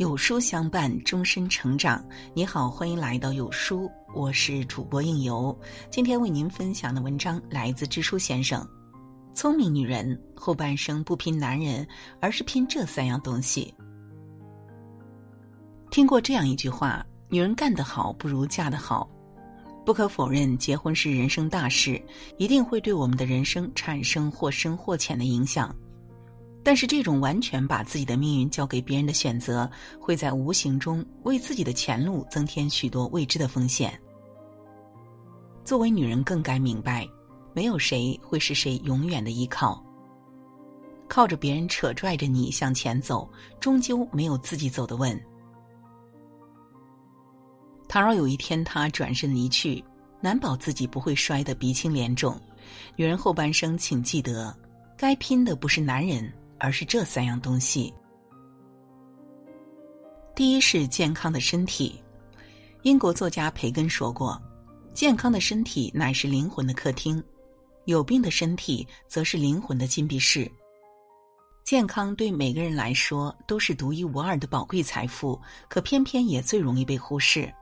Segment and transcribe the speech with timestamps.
[0.00, 2.02] 有书相伴，终身成长。
[2.32, 5.54] 你好，欢迎来到有书，我是主播应由。
[5.90, 8.66] 今天为您分享的文章来自知书先生。
[9.34, 11.86] 聪明女人后半生不拼男人，
[12.18, 13.74] 而是拼这三样东西。
[15.90, 19.06] 听过这样一句话：女人干得好，不如嫁得好。
[19.84, 22.00] 不可否认，结婚是人生大事，
[22.38, 25.76] 一定会对我们的人生产生或深或浅的影响。
[26.62, 29.68] 但是，这种完全把自己的命运交给别人的选择，
[29.98, 33.98] 会在无形中为自己的前路增添许多未知的风险。
[35.64, 37.08] 作为女人，更该明白，
[37.54, 39.82] 没有谁会是谁永远的依靠。
[41.08, 45.18] 靠着别人扯拽着你向前走，终究没有自己走得稳。
[47.88, 49.82] 倘若有一天他转身离去，
[50.20, 52.38] 难保自己不会摔得鼻青脸肿。
[52.96, 54.54] 女人后半生，请记得，
[54.96, 56.32] 该拼的不是男人。
[56.60, 57.92] 而是这三样东西。
[60.36, 62.00] 第一是健康的身体。
[62.82, 64.40] 英国作家培根说过
[64.94, 67.22] ：“健康的身体乃是灵魂的客厅，
[67.84, 70.50] 有病的身体则是灵魂的禁闭室。”
[71.62, 77.52] 健康对每个人来说都是独一无二的宝贵财富，可偏偏也最容易被忽视。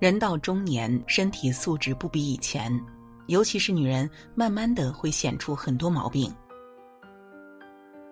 [0.00, 2.72] 人到中年，身体素质不比以前，
[3.26, 6.34] 尤其是女人，慢慢的会显出很多毛病。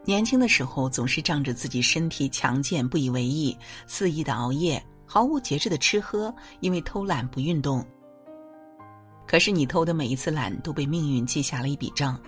[0.05, 3.57] 年轻的时候总是仗着自己身体强健不以为意，
[3.87, 7.87] 肆意的熬夜，毫无节制的吃喝，因为偷懒不运动。
[9.27, 12.21] 可是你偷的每一次懒都被命运记下了一笔账，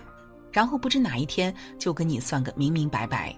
[0.51, 3.35] 然后不知哪一天就跟你算个明明白白。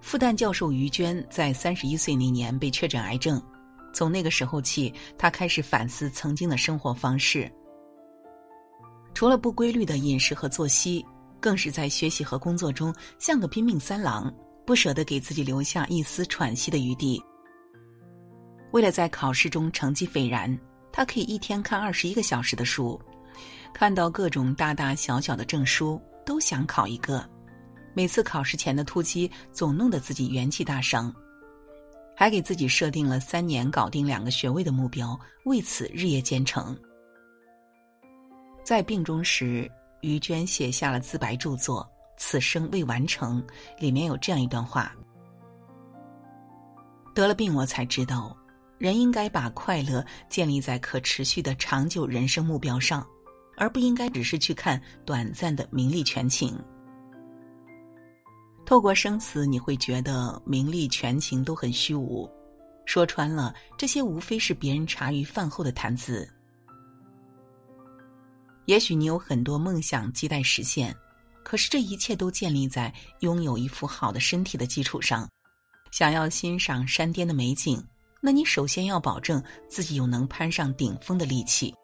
[0.00, 3.42] 复旦教授于娟在三十一岁那年被确诊癌症，
[3.92, 7.50] 从那个时候起，她开始反思曾经的生活方式，
[9.14, 11.04] 除了不规律的饮食和作息。
[11.40, 14.32] 更是在学习和工作中像个拼命三郎，
[14.66, 17.20] 不舍得给自己留下一丝喘息的余地。
[18.72, 20.56] 为了在考试中成绩斐然，
[20.92, 23.00] 他可以一天看二十一个小时的书，
[23.72, 27.28] 看到各种大大小小的证书，都想考一个。
[27.94, 31.12] 每次考试前的突击，总弄得自己元气大伤，
[32.14, 36.78] 还给自己设定了三年搞定两个学位的目标，为此日夜兼程。
[38.62, 39.68] 在病中时。
[40.02, 41.82] 于娟写下了自白著作
[42.16, 43.42] 《此生未完成》，
[43.80, 44.94] 里面有这样一段话：
[47.14, 48.36] 得了病，我才知道，
[48.78, 53.06] 人应该把快乐建立在可持续的长久人生目标上，
[53.56, 56.58] 而不应该只是去看短暂的名利权情。
[58.64, 62.30] 透过生死，你会觉得名利权情都很虚无，
[62.86, 66.28] 说穿了，这些无非是别人茶余饭后的谈资。
[68.70, 70.94] 也许你有很多梦想亟待实现，
[71.42, 75.28] 可是这一切都建立在拥有一副好的身体的基础上。
[75.90, 77.84] 想要欣赏山巅的美景，
[78.20, 81.74] 那你首先要保证自己有能攀上顶峰的力气。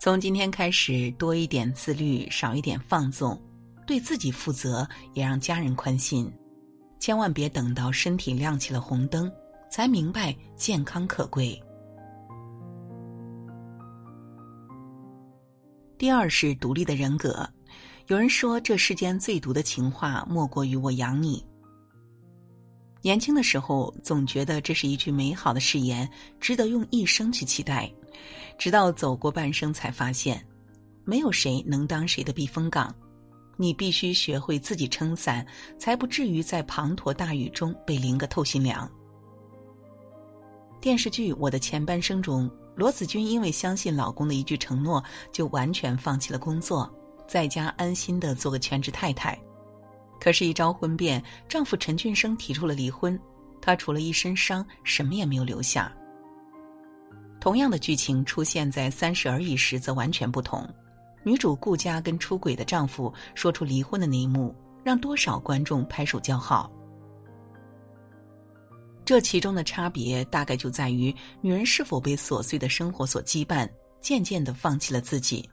[0.00, 3.40] 从今天开始，多一点自律，少一点放纵，
[3.86, 4.84] 对自己负责，
[5.14, 6.28] 也让家人宽心。
[6.98, 9.30] 千万别等到身体亮起了红灯，
[9.70, 11.62] 才明白健康可贵。
[15.98, 17.48] 第二是独立的人格。
[18.08, 21.44] 有人说，这世间最毒的情话，莫过于“我养你”。
[23.00, 26.08] 年轻的时候，总觉得这是一句美好的誓言，
[26.38, 27.90] 值得用一生去期待。
[28.58, 30.44] 直到走过半生，才发现，
[31.04, 32.94] 没有谁能当谁的避风港。
[33.56, 35.46] 你必须学会自己撑伞，
[35.78, 38.90] 才不至于在滂沱大雨中被淋个透心凉。
[40.78, 42.50] 电视剧《我的前半生》中。
[42.76, 46.88] 罗子君因为相信老公的一句承诺，就完全放弃了工作，
[47.26, 49.36] 在家安心的做个全职太太。
[50.20, 53.18] 可是，一朝婚变，丈夫陈俊生提出了离婚，
[53.62, 55.90] 她除了一身伤，什么也没有留下。
[57.40, 60.68] 同样的剧情出现在《三十而已》时，则完全不同。
[61.22, 66.70] 女主顾佳跟出轨的丈夫说出离婚的那一幕，让多少观众拍手叫好。
[69.06, 73.70] 这其中的差别大概就在于女人是否被琐碎的生活所羁绊，
[74.00, 75.48] 渐渐的放弃了自己。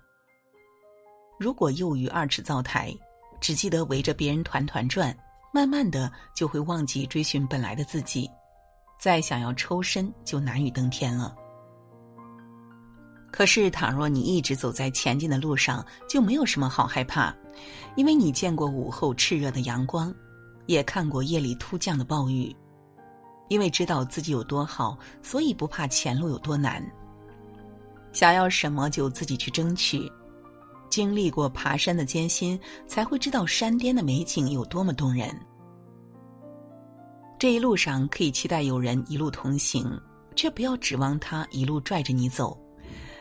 [1.39, 2.91] 如果囿于二尺灶台，
[3.39, 5.15] 只记得围着别人团团转，
[5.53, 8.27] 慢慢的就会忘记追寻本来的自己，
[8.99, 11.35] 再想要抽身就难于登天了。
[13.31, 17.31] 可是，倘若你一直走在前进的路上，就没有什么好害怕，
[17.95, 20.11] 因为你见过午后炽热的阳光，
[20.65, 22.55] 也看过夜里突降的暴雨。
[23.53, 26.83] 因为知道自己有多好，所以不怕前路有多难。
[28.11, 30.11] 想要什么就自己去争取，
[30.89, 35.39] 经历过爬山的艰辛，才会知道山巅的美景有多么动人。
[37.37, 39.87] 这一路上可以期待有人一路同行，
[40.35, 42.57] 却不要指望他一路拽着你走，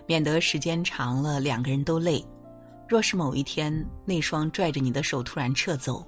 [0.06, 2.24] 免得时间长了两个人都累。
[2.88, 6.02] 若是某一天那双拽着你的手突然撤走，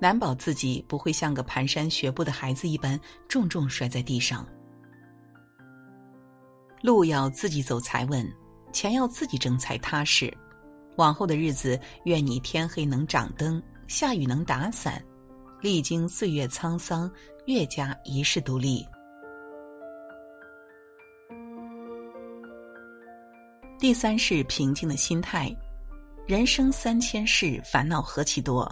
[0.00, 2.98] 难保自己不会像个蹒跚学步的孩子一般
[3.28, 4.46] 重重摔在地上。
[6.82, 8.26] 路要自己走才稳，
[8.72, 10.34] 钱要自己挣才踏实。
[10.96, 15.02] 往后的日子，愿你天黑能掌灯，下雨能打伞，
[15.60, 17.10] 历经岁月沧桑，
[17.46, 18.84] 越加一世独立。
[23.78, 25.54] 第三是平静的心态。
[26.26, 28.70] 人生三千事，烦恼何其多，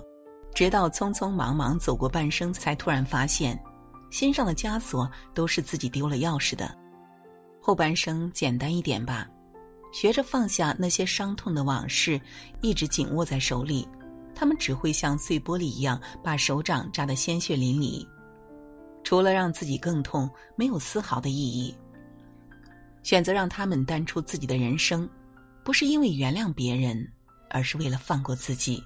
[0.59, 3.57] 直到匆匆忙忙走过半生，才突然发现，
[4.11, 6.77] 心上的枷锁都是自己丢了钥匙的。
[7.61, 9.29] 后半生简单一点吧。
[9.93, 12.21] 学着放下那些伤痛的往事，
[12.61, 13.87] 一直紧握在手里，
[14.35, 18.05] 他们只会像碎玻璃一样，把手掌扎得鲜血淋漓。
[19.05, 21.73] 除了让自己更痛，没有丝毫的意义。
[23.05, 25.09] 选择让他们淡出自己的人生，
[25.63, 27.09] 不是因为原谅别人，
[27.49, 28.83] 而是为了放过自己。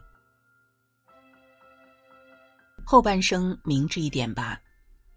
[2.85, 4.61] 后半生明智一点吧。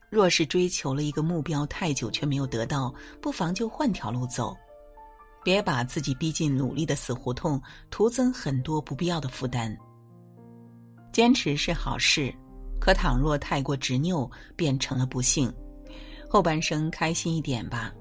[0.09, 4.55] 若是追求了一个目标太久却没有得到，不妨就换条路走。
[5.43, 9.75] 别把自己逼进努力的死胡同，徒增很多不必要的负担。
[11.11, 12.33] 坚持是好事，
[12.79, 15.53] 可倘若太过执拗，变成了不幸。
[16.29, 17.93] 后半生开心一点吧。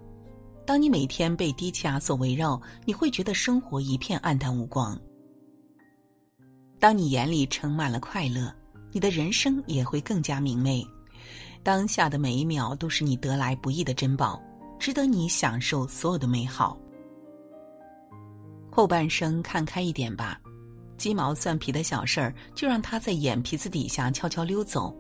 [0.66, 4.98] 当你每天被低气压所围绕，你会觉得生活一片暗淡无光。
[6.80, 8.54] 当你眼里盛满了快乐，
[8.94, 10.86] 你的人生也会更加明媚。
[11.64, 14.40] 当下的每一秒都是你得来不易的珍宝，
[14.78, 16.78] 值得你享受所有的美好。
[18.70, 20.40] 后半生看开一点吧，
[20.96, 24.96] 鸡毛蒜皮的小事儿就让他在眼皮子底下悄悄溜走。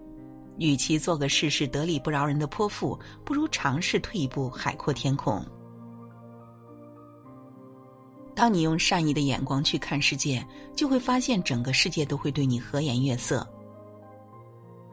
[0.58, 5.44] 与其做个事事得理不饶人的泼妇，不如尝试退一步，海阔天空。
[8.34, 10.44] 当你用善意的眼光去看世界，
[10.74, 13.48] 就会发现整个世界都会对你和颜悦色。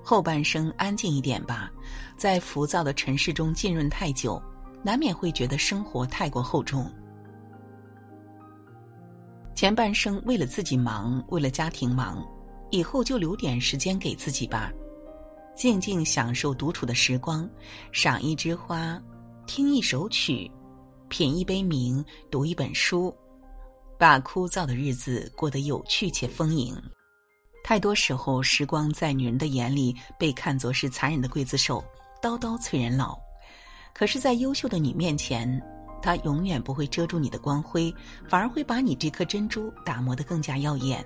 [0.03, 1.71] 后半生安静一点吧，
[2.17, 4.41] 在浮躁的尘世中浸润太久，
[4.83, 6.91] 难免会觉得生活太过厚重。
[9.53, 12.25] 前半生为了自己忙，为了家庭忙，
[12.71, 14.71] 以后就留点时间给自己吧，
[15.55, 17.47] 静静享受独处的时光，
[17.91, 18.99] 赏一枝花，
[19.45, 20.49] 听一首曲，
[21.09, 23.15] 品一杯茗，读一本书，
[23.99, 26.75] 把枯燥的日子过得有趣且丰盈。
[27.63, 31.83] 太多时候，时光在女人的眼里被看作是残忍的刽子手，
[32.21, 33.17] 刀刀催人老；
[33.93, 35.61] 可是，在优秀的你面前。
[36.03, 37.93] 它永远不会遮住你的光辉，
[38.27, 41.05] 反而会把你这颗珍珠打磨得更加耀眼。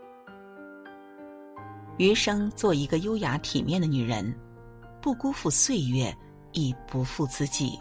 [1.97, 4.33] 余生做一个优雅体面的女人，
[5.01, 6.15] 不辜负岁月，
[6.53, 7.77] 亦不负自己。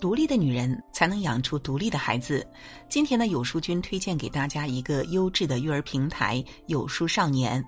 [0.00, 2.46] 独立的女人才能养出独立的孩子。
[2.88, 7.64] 今天呢，有书君推荐给大家一个优质的育儿平台——有书少年，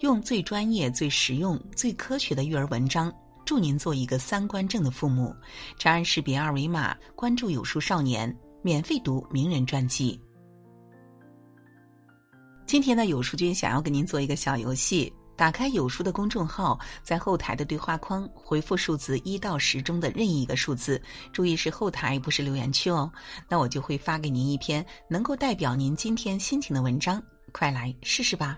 [0.00, 3.12] 用最专业、最实用、最科学的育儿文章，
[3.44, 5.34] 助您做一个三观正的父母。
[5.78, 10.20] 长按识别二维码关注有书少年，免费读名人传记。
[12.66, 15.12] 今天呢，有书君想要跟您做一个小游戏。
[15.42, 23.10] 打开有书的公众号，在后台的对话框回复数字一到十中的任意一个数字，注意是后台不是留言区哦。
[23.48, 27.20] 那我就会发给您一篇能够代表您今天心情的文章，
[27.50, 28.56] 快来试试吧。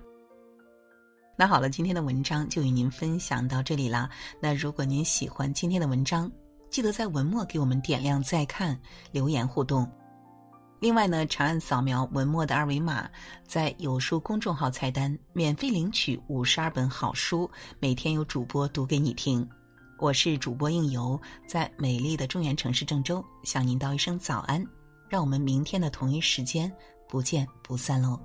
[1.39, 4.07] 那好了，今天的文章就与您分享到这里啦。
[4.39, 6.31] 那如果您喜欢今天的文章，
[6.71, 8.79] 记得在文末给我们点亮再看，
[9.11, 9.91] 留言互动。
[10.85, 13.09] 另外呢，长按扫描文末的二维码，
[13.47, 17.51] 在有书公众号菜单免费领取五十二本好书，
[17.81, 19.49] 每天有主播读给你听。
[19.99, 24.63] 我是主播应由，在美丽的中原城市郑州向您道一声早安，
[25.09, 26.71] 让我们明天的同一时间
[27.09, 28.21] 不见不散喽。